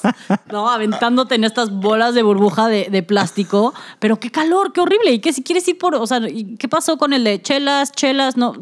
[0.49, 0.69] ¿no?
[0.69, 3.73] Aventándote en estas bolas de burbuja de, de plástico.
[3.99, 5.11] Pero qué calor, qué horrible.
[5.11, 5.95] ¿Y qué si quieres ir por.
[5.95, 8.37] O sea, ¿y ¿qué pasó con el de chelas, chelas?
[8.37, 8.53] No,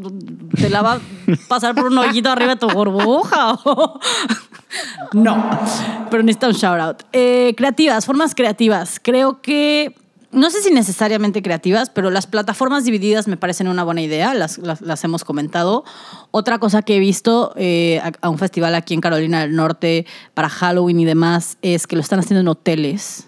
[0.60, 1.00] te la va a
[1.48, 3.60] pasar por un hoyito arriba de tu burbuja.
[5.14, 5.50] No,
[6.10, 7.04] pero necesita un shout out.
[7.14, 9.00] Eh, creativas, formas creativas.
[9.02, 9.96] Creo que,
[10.32, 14.60] no sé si necesariamente creativas, pero las plataformas divididas me parecen una buena idea, las,
[15.04, 15.84] hemos comentado.
[16.32, 20.50] Otra cosa que he visto eh, a un festival aquí en Carolina del Norte para
[20.50, 23.28] Halloween y demás es que lo están haciendo en hoteles,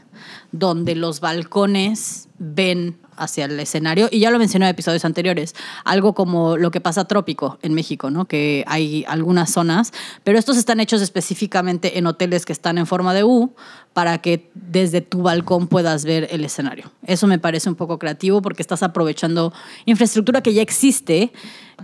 [0.51, 4.07] donde los balcones ven hacia el escenario.
[4.11, 8.09] Y ya lo mencioné en episodios anteriores, algo como lo que pasa trópico en México,
[8.09, 8.25] ¿no?
[8.25, 9.91] Que hay algunas zonas,
[10.23, 13.53] pero estos están hechos específicamente en hoteles que están en forma de U
[13.93, 16.91] para que desde tu balcón puedas ver el escenario.
[17.05, 19.53] Eso me parece un poco creativo porque estás aprovechando
[19.85, 21.31] infraestructura que ya existe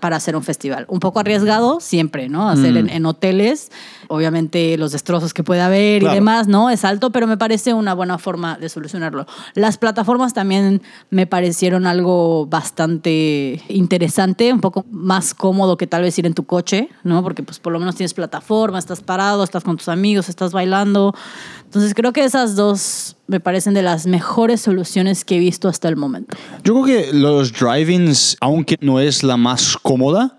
[0.04, 0.86] para hacer un festival.
[0.90, 2.50] Un poco arriesgado siempre, ¿no?
[2.50, 3.72] Hacer en, en hoteles,
[4.10, 6.14] obviamente los destrozos que puede haber Claro.
[6.14, 6.70] y demás, ¿no?
[6.70, 9.26] Es alto, pero me parece una buena forma de solucionarlo.
[9.54, 16.20] Las plataformas también me parecieron algo bastante interesante, un poco más cómodo que tal vez
[16.20, 17.24] ir en tu coche, ¿no?
[17.24, 21.16] Porque pues por lo menos tienes plataforma, estás parado, estás con tus amigos, estás bailando.
[21.64, 25.88] Entonces creo que esas dos me parecen de las mejores soluciones que he visto hasta
[25.90, 26.36] el momento.
[26.64, 30.38] Yo creo que los drive-ins, aunque no es la más cómoda,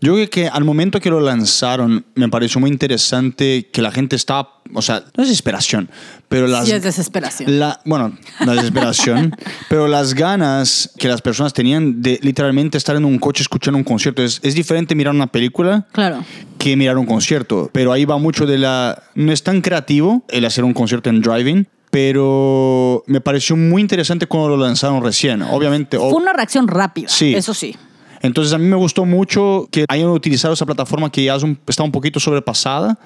[0.00, 4.14] yo creo que al momento que lo lanzaron me pareció muy interesante que la gente
[4.14, 5.88] estaba, o sea, no es desesperación,
[6.28, 6.66] pero las...
[6.66, 7.58] Sí, es desesperación.
[7.58, 9.34] La, bueno, la desesperación,
[9.70, 13.84] pero las ganas que las personas tenían de literalmente estar en un coche escuchando un
[13.84, 14.22] concierto.
[14.22, 16.22] Es, es diferente mirar una película Claro.
[16.58, 19.02] que mirar un concierto, pero ahí va mucho de la...
[19.14, 24.26] No es tan creativo el hacer un concierto en driving, pero me pareció muy interesante
[24.26, 25.40] cuando lo lanzaron recién.
[25.40, 25.96] Obviamente...
[25.96, 27.34] Fue una reacción rápida, Sí.
[27.34, 27.74] eso sí.
[28.20, 31.92] entonces a mí me gustó mucho que hayan utilizado esa plataforma que ya está un
[31.92, 32.98] poquito sobrepasada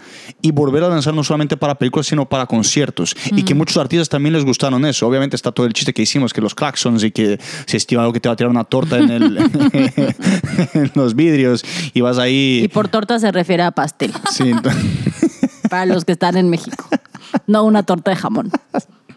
[0.42, 4.08] y volver a lanzar no solamente para películas sino para conciertos y que muchos artistas
[4.08, 5.06] también les gustaron eso.
[5.06, 8.12] Obviamente está todo el chiste que hicimos que los claxons y que si estima algo
[8.12, 9.38] que te va a tirar una torta en, el,
[10.74, 12.62] en los vidrios y vas ahí.
[12.64, 14.50] Y por torta se refiere a pastel, Sí,
[15.70, 16.88] para los que están en México.
[17.46, 18.50] No una torta de jamón.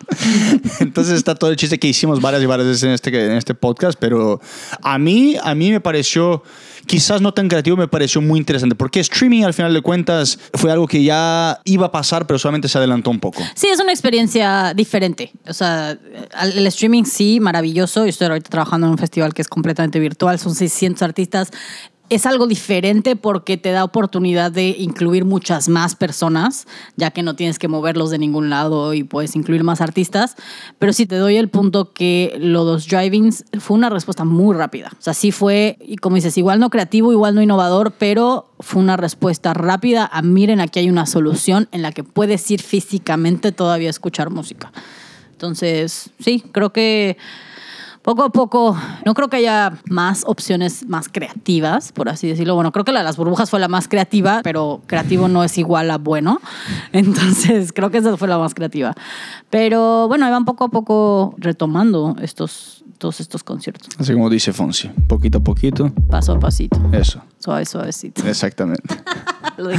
[0.80, 3.54] Entonces está todo el chiste que hicimos varias y varias veces en este, en este
[3.56, 4.42] podcast, pero
[4.82, 6.44] a mí, a mí me pareció,
[6.86, 10.72] quizás no tan creativo, me pareció muy interesante, porque streaming al final de cuentas fue
[10.72, 13.42] algo que ya iba a pasar, pero solamente se adelantó un poco.
[13.56, 15.32] Sí, es una experiencia diferente.
[15.48, 15.98] O sea,
[16.42, 18.04] el streaming sí, maravilloso.
[18.04, 21.52] Yo estoy ahorita trabajando en un festival que es completamente virtual, son 600 artistas.
[22.14, 27.36] Es algo diferente porque te da oportunidad de incluir muchas más personas, ya que no
[27.36, 30.36] tienes que moverlos de ningún lado y puedes incluir más artistas.
[30.78, 34.56] Pero sí te doy el punto que lo de los drivings fue una respuesta muy
[34.56, 34.92] rápida.
[34.94, 38.84] O sea, sí fue, y como dices, igual no creativo, igual no innovador, pero fue
[38.84, 43.52] una respuesta rápida a miren, aquí hay una solución en la que puedes ir físicamente
[43.52, 44.72] todavía a escuchar música.
[45.32, 47.18] Entonces, sí, creo que
[48.04, 52.54] poco a poco, no creo que haya más opciones más creativas, por así decirlo.
[52.56, 55.58] Bueno, creo que la de las burbujas fue la más creativa, pero creativo no es
[55.58, 56.40] igual a bueno.
[56.92, 58.94] Entonces, creo que esa fue la más creativa.
[59.50, 64.52] Pero bueno, ahí van poco a poco retomando estos, todos estos conciertos, Así como dice
[64.54, 65.92] Fonsi, poquito a poquito.
[66.10, 68.28] paso a pasito, Eso, suave, suavecito.
[68.28, 69.02] exactamente.
[69.58, 69.70] Lo.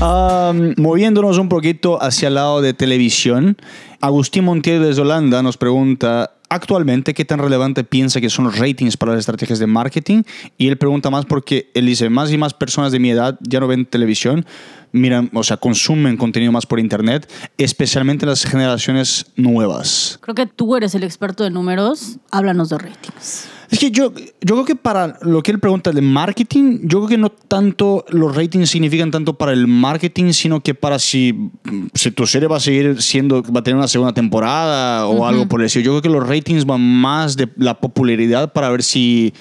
[0.00, 3.56] Um, moviéndonos un poquito hacia el lado de televisión,
[4.00, 8.96] Agustín Montiel desde Holanda nos pregunta actualmente qué tan relevante piensa que son los ratings
[8.96, 10.24] para las estrategias de marketing
[10.58, 13.60] y él pregunta más porque él dice más y más personas de mi edad ya
[13.60, 14.44] no ven televisión,
[14.92, 20.18] miran, o sea, consumen contenido más por internet, especialmente las generaciones nuevas.
[20.22, 22.18] Creo que tú eres el experto de números.
[22.30, 23.48] Háblanos de ratings.
[23.70, 27.08] Es que yo, yo creo que para lo que él pregunta de marketing, yo creo
[27.08, 31.50] que no tanto los ratings significan tanto para el marketing, sino que para si,
[31.94, 35.46] si tu serie va a seguir siendo, va a tener una segunda temporada o algo
[35.46, 35.84] por el estilo.
[35.84, 39.32] Yo creo que los ratings van más de la popularidad para ver si,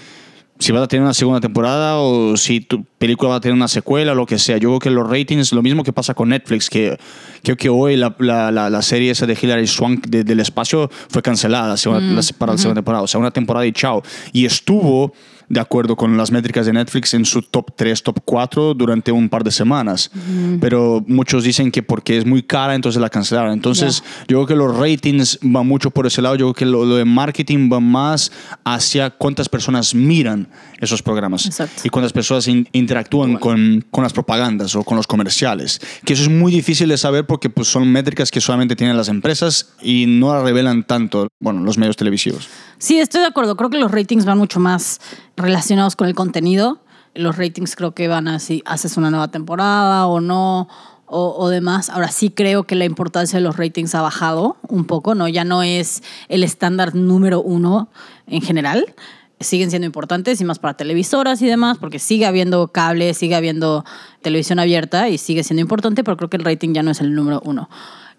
[0.60, 3.69] si vas a tener una segunda temporada o si tu película va a tener una
[3.69, 4.58] secuela o lo que sea.
[4.58, 6.98] Yo creo que los ratings, lo mismo que pasa con Netflix, que
[7.43, 10.89] creo que hoy la, la, la, la serie esa de Hilary Swank de- del espacio
[11.10, 11.76] fue cancelada
[12.13, 13.04] la- para la segunda temporada.
[13.04, 14.04] O sea, una temporada y chao.
[14.34, 15.13] Y estuvo
[15.50, 19.30] de acuerdo con las métricas de Netflix en su top 3, top 4 durante un
[19.30, 20.12] par de semanas.
[20.62, 23.52] Pero muchos dicen que porque es muy cara, entonces la cancelaron.
[23.54, 26.36] Entonces, yo creo que los ratings van mucho por ese lado.
[26.36, 28.32] Yo creo que lo, lo de marketing va más
[28.64, 30.48] hacia cuántas personas miran
[30.80, 31.82] esos programas Exacto.
[31.84, 35.82] y cuántas personas in- interactúan con, con las propagandas o con los comerciales.
[36.06, 39.10] Que eso es muy difícil de saber porque pues, son métricas que solamente tienen las
[39.10, 42.48] empresas y no las revelan tanto bueno, los medios televisivos.
[42.78, 43.58] Sí, estoy de acuerdo.
[43.58, 45.02] Creo que los ratings van mucho más
[45.39, 46.80] relacionados con el contenido.
[47.15, 50.67] Los ratings creo que van a si haces una nueva temporada o no
[51.06, 51.89] o, o demás.
[51.89, 55.28] Ahora sí creo que la importancia de los ratings ha bajado un poco, ¿no?
[55.28, 57.89] Ya no es el estándar número uno
[58.28, 58.93] en general.
[59.39, 63.86] Siguen siendo importantes y más para televisoras y demás, porque sigue habiendo cable, sigue habiendo
[64.21, 67.15] televisión abierta y sigue siendo importante, pero creo que el rating ya no es el
[67.15, 67.69] número uno.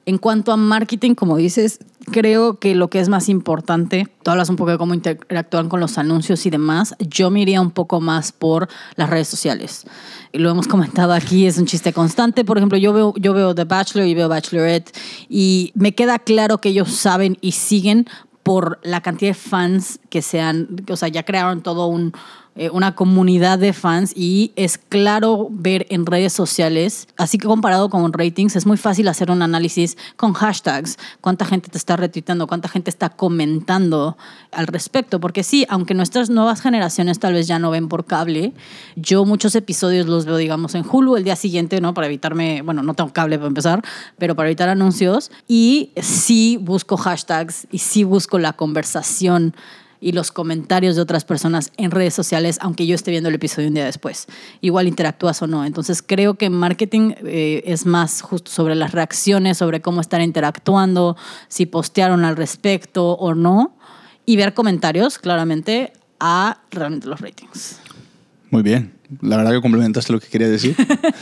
[0.06, 4.48] En cuanto a marketing, como dices, creo que lo que es más importante, tú hablas
[4.48, 8.00] un poco de cómo interactúan con los anuncios y demás, yo me iría un poco
[8.00, 9.84] más por las redes sociales.
[10.32, 12.44] Y lo hemos comentado aquí, es un chiste constante.
[12.44, 14.90] Por ejemplo, yo veo, yo veo The Bachelor y veo Bachelorette
[15.28, 18.06] y me queda claro que ellos saben y siguen
[18.42, 22.12] por la cantidad de fans que sean, o sea, ya crearon todo un,
[22.56, 27.88] eh, una comunidad de fans y es claro ver en redes sociales, así que comparado
[27.90, 32.48] con ratings, es muy fácil hacer un análisis con hashtags, cuánta gente te está retuiteando,
[32.48, 34.18] cuánta gente está comentando
[34.50, 38.52] al respecto, porque sí, aunque nuestras nuevas generaciones tal vez ya no ven por cable,
[38.96, 41.94] yo muchos episodios los veo, digamos, en Hulu el día siguiente, ¿no?
[41.94, 43.82] Para evitarme, bueno, no tengo cable para empezar,
[44.18, 49.54] pero para evitar anuncios y sí busco hashtags y sí busco la conversación
[50.00, 53.68] y los comentarios de otras personas en redes sociales, aunque yo esté viendo el episodio
[53.68, 54.26] un día después.
[54.60, 55.64] Igual interactúas o no.
[55.64, 61.16] Entonces creo que marketing eh, es más justo sobre las reacciones, sobre cómo estar interactuando,
[61.48, 63.76] si postearon al respecto o no,
[64.24, 67.80] y ver comentarios claramente a realmente los ratings.
[68.50, 68.99] Muy bien.
[69.20, 70.76] La verdad que complementaste lo que quería decir.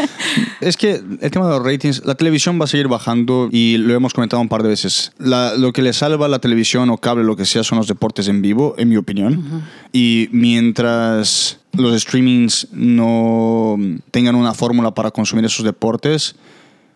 [0.60, 3.94] es que el tema de los ratings, la televisión va a seguir bajando y lo
[3.94, 5.12] hemos comentado un par de veces.
[5.18, 8.28] lo que le salva a la televisión o cable, lo que sea, son los deportes
[8.28, 9.64] en vivo, en mi opinión.
[9.92, 13.76] Y mientras los streamings no
[14.10, 16.36] tengan una fórmula para consumir esos deportes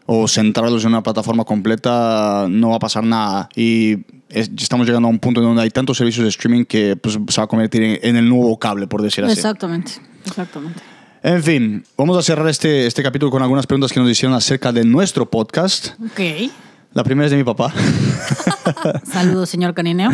[0.06, 3.48] o centrarlos en una plataforma completa, no va a pasar nada.
[3.56, 7.40] Y estamos llegando a un punto donde hay tantos servicios de streaming que pues, se
[7.40, 9.34] va a convertir en el nuevo cable, por decir así.
[9.34, 10.11] Exactamente.
[10.26, 10.80] Exactamente.
[11.22, 14.72] En fin, vamos a cerrar este, este capítulo con algunas preguntas que nos hicieron acerca
[14.72, 15.90] de nuestro podcast.
[16.04, 16.50] Ok.
[16.94, 17.72] La primera es de mi papá.
[19.04, 20.10] Saludos, señor Canineo.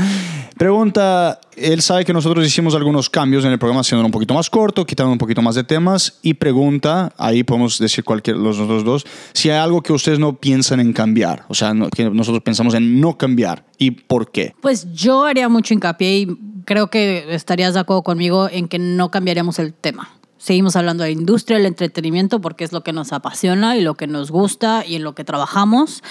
[0.56, 4.50] Pregunta, él sabe que nosotros hicimos algunos cambios en el programa, haciendo un poquito más
[4.50, 8.84] corto, quitando un poquito más de temas, y pregunta, ahí podemos decir cualquier, los otros
[8.84, 12.74] dos, si hay algo que ustedes no piensan en cambiar, o sea, que nosotros pensamos
[12.74, 14.54] en no cambiar, y por qué.
[14.60, 19.10] Pues yo haría mucho hincapié y creo que estarías de acuerdo conmigo en que no
[19.10, 20.17] cambiaríamos el tema.
[20.38, 24.06] Seguimos hablando de industria del entretenimiento porque es lo que nos apasiona y lo que
[24.06, 26.02] nos gusta y en lo que trabajamos.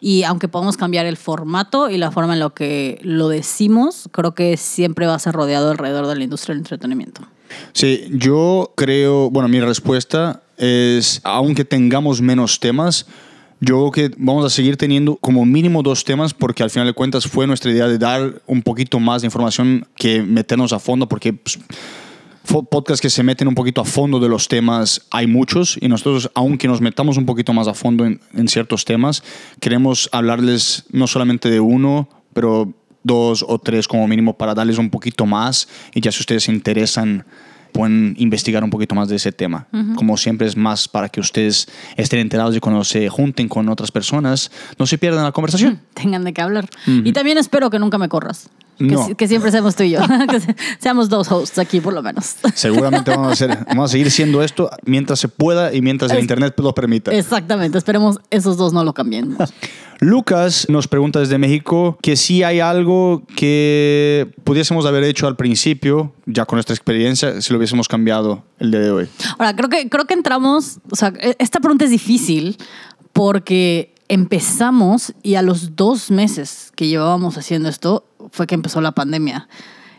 [0.00, 4.34] Y aunque podamos cambiar el formato y la forma en lo que lo decimos, creo
[4.34, 7.22] que siempre va a ser rodeado alrededor de la industria del entretenimiento.
[7.72, 13.06] Sí, yo creo, bueno, mi respuesta es, aunque tengamos menos temas,
[13.60, 16.92] yo creo que vamos a seguir teniendo como mínimo dos temas porque al final de
[16.92, 21.08] cuentas fue nuestra idea de dar un poquito más de información que meternos a fondo
[21.08, 21.32] porque...
[21.32, 21.60] Pues,
[22.46, 26.30] podcasts que se meten un poquito a fondo de los temas, hay muchos, y nosotros,
[26.34, 29.22] aunque nos metamos un poquito más a fondo en, en ciertos temas,
[29.60, 34.90] queremos hablarles no solamente de uno, pero dos o tres como mínimo para darles un
[34.90, 37.24] poquito más y ya si ustedes se interesan
[37.72, 39.66] pueden investigar un poquito más de ese tema.
[39.96, 43.92] Como siempre es más para que ustedes estén enterados y cuando se junten con otras
[43.92, 45.82] personas no se pierdan la conversación.
[45.94, 46.68] Tengan de qué hablar.
[46.86, 48.48] Y también espero que nunca me corras.
[48.78, 50.00] Que, siempre seamos tú y yo.
[50.30, 52.36] que seamos dos hosts aquí, por lo menos.
[52.54, 56.20] Seguramente vamos a, hacer, vamos a seguir siendo esto mientras se pueda y mientras el
[56.20, 57.12] Internet lo permita.
[57.12, 57.78] Exactamente.
[57.78, 59.36] Esperemos esos dos no lo cambien.
[60.00, 66.12] Lucas nos pregunta desde México que si hay algo que pudiésemos haber hecho al principio,
[66.26, 69.08] ya con nuestra experiencia, si lo hubiésemos cambiado el día de hoy.
[69.38, 72.58] Ahora, creo que, creo que entramos, o sea, e, esta pregunta es difícil
[73.14, 78.92] porque empezamos y a los dos meses que llevábamos haciendo esto fue que empezó la
[78.92, 79.48] pandemia.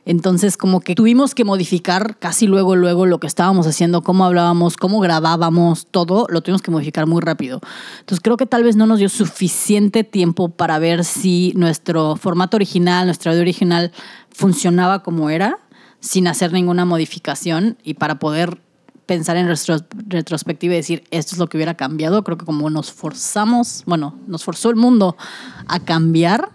[0.07, 4.77] Entonces, como que tuvimos que modificar casi luego, luego lo que estábamos haciendo, cómo hablábamos,
[4.77, 7.59] cómo grabábamos, todo lo tuvimos que modificar muy rápido.
[7.99, 12.55] Entonces, creo que tal vez no nos dio suficiente tiempo para ver si nuestro formato
[12.55, 13.91] original, nuestro audio original
[14.29, 15.59] funcionaba como era,
[15.99, 18.61] sin hacer ninguna modificación y para poder
[19.07, 22.23] pensar en retrospectiva y decir, esto es lo que hubiera cambiado.
[22.23, 25.17] Creo que como nos forzamos, bueno, nos forzó el mundo
[25.65, 26.49] a cambiar,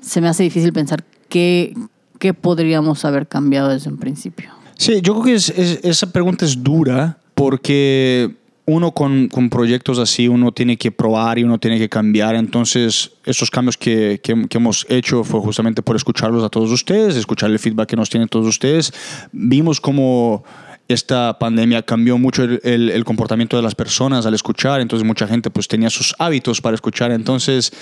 [0.00, 1.74] se me hace difícil pensar qué,
[2.18, 4.50] qué podríamos haber cambiado desde un principio.
[4.76, 8.34] Sí, yo creo que esa pregunta es dura porque
[8.66, 12.34] uno con, con, proyectos así, uno tiene que probar y uno tiene que cambiar.
[12.34, 17.14] Entonces, esos cambios que, que, que, hemos hecho fue justamente por escucharlos a todos ustedes,
[17.16, 18.92] escuchar el feedback que nos tienen todos ustedes.
[19.32, 20.44] Vimos como
[20.88, 25.50] esta pandemia cambió mucho el, el, comportamiento de las personas al escuchar, entonces mucha gente
[25.50, 27.72] pues tenía sus hábitos para escuchar, entonces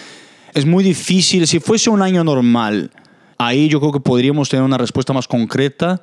[0.55, 2.91] es muy difícil, si fuese un año normal,
[3.39, 6.03] ahí yo creo que podríamos tener una respuesta más concreta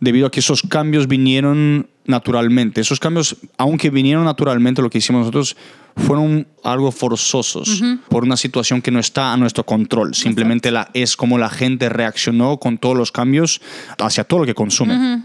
[0.00, 2.80] debido a que esos cambios vinieron naturalmente.
[2.80, 5.56] Esos cambios, aunque vinieron naturalmente, lo que hicimos nosotros
[5.96, 10.14] fueron algo forzosos por una situación que no está a nuestro control.
[10.14, 13.60] Simplemente la, es como la gente reaccionó con todos los cambios
[13.98, 15.22] hacia todo lo que consume.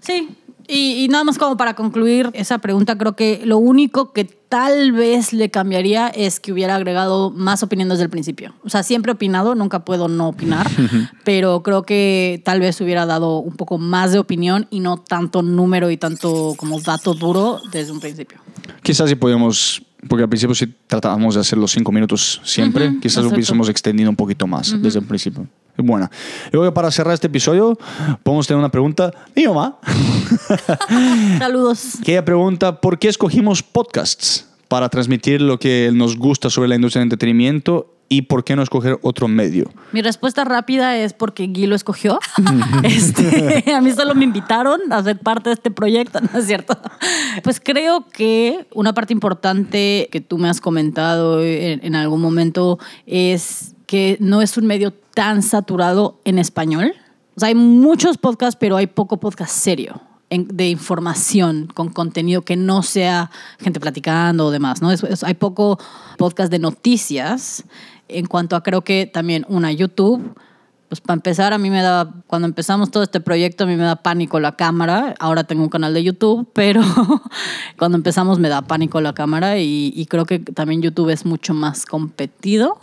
[0.00, 0.28] Sí,
[0.72, 5.32] y, nada más como para concluir esa pregunta, creo que lo único que tal vez
[5.32, 8.54] le cambiaría es que hubiera agregado más opinión desde el principio.
[8.62, 10.70] O sea, siempre he opinado, nunca puedo no opinar,
[11.24, 15.42] pero creo que tal vez hubiera dado un poco más de opinión y no tanto
[15.42, 18.38] número y tanto como dato duro desde un principio.
[18.84, 23.24] Quizás si podíamos porque al principio sí tratábamos de hacer los cinco minutos siempre, quizás
[23.24, 25.46] lo hubiésemos extendido un poquito más desde el principio.
[25.80, 26.10] Buena.
[26.46, 27.78] Yo creo que para cerrar este episodio,
[28.22, 29.12] podemos tener una pregunta.
[29.34, 29.78] Mi mamá,
[31.38, 31.98] Saludos.
[32.04, 36.76] que ella pregunta, ¿por qué escogimos podcasts para transmitir lo que nos gusta sobre la
[36.76, 39.70] industria del entretenimiento y por qué no escoger otro medio?
[39.92, 42.18] Mi respuesta rápida es porque Gui lo escogió.
[42.82, 46.76] Este, a mí solo me invitaron a ser parte de este proyecto, ¿no es cierto?
[47.42, 52.78] Pues creo que una parte importante que tú me has comentado en, en algún momento
[53.06, 56.92] es que no es un medio tan saturado en español.
[57.34, 62.54] O sea, hay muchos podcasts, pero hay poco podcast serio de información con contenido que
[62.54, 64.90] no sea gente platicando o demás, ¿no?
[65.22, 65.76] Hay poco
[66.18, 67.64] podcast de noticias
[68.06, 70.36] en cuanto a creo que también una YouTube.
[70.88, 73.82] Pues para empezar, a mí me da, cuando empezamos todo este proyecto, a mí me
[73.82, 75.16] da pánico la cámara.
[75.18, 76.80] Ahora tengo un canal de YouTube, pero
[77.76, 81.86] cuando empezamos me da pánico la cámara y creo que también YouTube es mucho más
[81.86, 82.78] competido.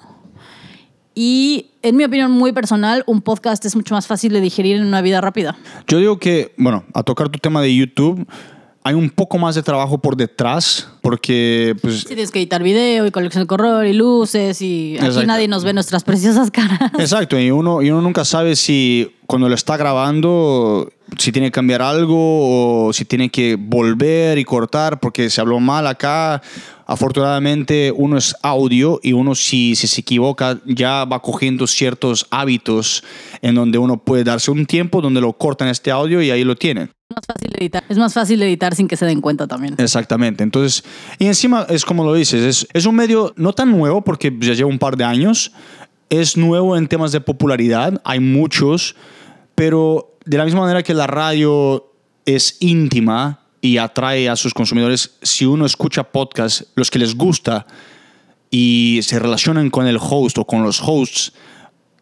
[1.19, 4.85] Y en mi opinión muy personal, un podcast es mucho más fácil de digerir en
[4.85, 5.57] una vida rápida.
[5.87, 8.27] Yo digo que, bueno, a tocar tu tema de YouTube,
[8.83, 13.07] hay un poco más de trabajo por detrás, porque pues, Si tienes que editar video
[13.07, 15.25] y colección de color y luces y aquí Exacto.
[15.25, 16.91] nadie nos ve nuestras preciosas caras.
[16.99, 20.87] Exacto, y uno, y uno nunca sabe si cuando lo está grabando,
[21.17, 25.59] si tiene que cambiar algo o si tiene que volver y cortar porque se habló
[25.59, 26.41] mal acá.
[26.85, 33.03] Afortunadamente uno es audio y uno si, si se equivoca ya va cogiendo ciertos hábitos
[33.41, 36.55] en donde uno puede darse un tiempo donde lo cortan este audio y ahí lo
[36.55, 36.91] tienen.
[37.09, 37.83] Es más fácil editar.
[37.89, 39.75] Es más fácil editar sin que se den cuenta también.
[39.77, 40.43] Exactamente.
[40.43, 40.83] Entonces,
[41.19, 44.53] y encima es como lo dices, es, es un medio no tan nuevo porque ya
[44.53, 45.51] lleva un par de años,
[46.09, 48.95] es nuevo en temas de popularidad, hay muchos,
[49.55, 51.93] pero de la misma manera que la radio
[52.25, 57.65] es íntima y atrae a sus consumidores, si uno escucha podcast, los que les gusta
[58.51, 61.31] y se relacionan con el host o con los hosts,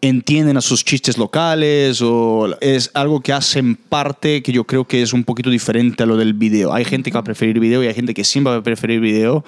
[0.02, 5.04] entienden a sus chistes locales o es algo que hacen parte que yo creo que
[5.04, 6.74] es un poquito diferente a lo del video.
[6.74, 9.00] Hay gente que va a preferir video y hay gente que siempre va a preferir
[9.00, 9.46] video,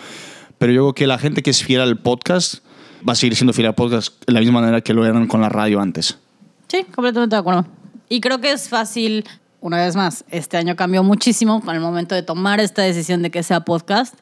[0.60, 2.64] pero yo creo que la gente que es fiel al podcast
[3.08, 5.42] va a seguir siendo fiel al podcast de la misma manera que lo eran con
[5.42, 6.20] la radio antes.
[6.68, 7.66] Sí, completamente de acuerdo.
[8.10, 9.26] Y creo que es fácil,
[9.60, 13.32] una vez más, este año cambió muchísimo con el momento de tomar esta decisión de
[13.32, 14.16] que sea podcast.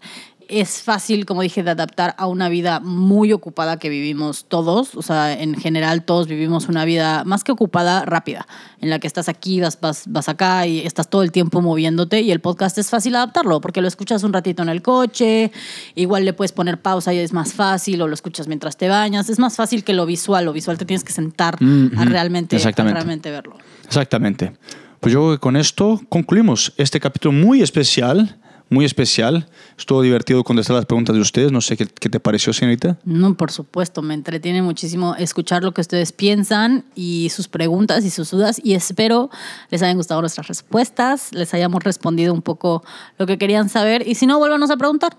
[0.49, 4.95] Es fácil, como dije, de adaptar a una vida muy ocupada que vivimos todos.
[4.95, 8.47] O sea, en general todos vivimos una vida más que ocupada, rápida,
[8.81, 12.21] en la que estás aquí, vas, vas, vas acá y estás todo el tiempo moviéndote.
[12.21, 15.51] Y el podcast es fácil adaptarlo porque lo escuchas un ratito en el coche,
[15.95, 19.29] igual le puedes poner pausa y es más fácil, o lo escuchas mientras te bañas.
[19.29, 20.45] Es más fácil que lo visual.
[20.45, 22.09] Lo visual te tienes que sentar Mm, a ujú.
[22.09, 23.57] realmente, a realmente verlo.
[23.85, 24.53] Exactamente.
[24.99, 28.37] Pues yo creo que con esto concluimos este capítulo muy especial,
[28.69, 29.47] muy especial.
[29.77, 31.51] Estuvo divertido contestar las preguntas de ustedes.
[31.51, 32.97] No sé qué, qué te pareció, señorita.
[33.05, 38.09] No, por supuesto, me entretiene muchísimo escuchar lo que ustedes piensan y sus preguntas y
[38.09, 39.29] sus dudas y espero
[39.69, 42.83] les hayan gustado nuestras respuestas, les hayamos respondido un poco
[43.17, 45.15] lo que querían saber y si no, vuélvanos a preguntar.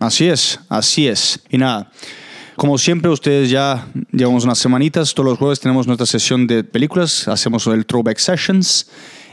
[0.00, 1.40] Así es, así es.
[1.50, 1.90] Y nada,
[2.56, 5.12] como siempre, ustedes ya llevamos unas semanitas.
[5.14, 7.26] Todos los jueves tenemos nuestra sesión de películas.
[7.26, 8.88] Hacemos el Throwback Sessions.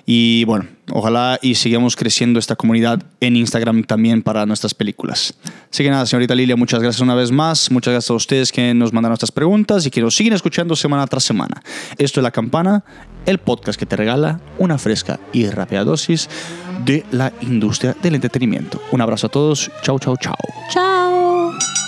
[0.05, 5.33] Y bueno, ojalá y sigamos creciendo esta comunidad en Instagram también para nuestras películas.
[5.71, 7.71] Así que nada, señorita Lilia, muchas gracias una vez más.
[7.71, 11.07] Muchas gracias a ustedes que nos mandan nuestras preguntas y que nos siguen escuchando semana
[11.07, 11.61] tras semana.
[11.97, 12.83] Esto es La Campana,
[13.25, 16.29] el podcast que te regala una fresca y rápida dosis
[16.85, 18.81] de la industria del entretenimiento.
[18.91, 19.71] Un abrazo a todos.
[19.83, 20.35] Chau, chau, chau.
[20.71, 21.80] Chao.